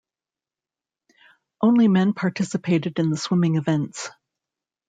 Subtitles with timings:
[1.61, 4.09] Only men participated in the swimming events.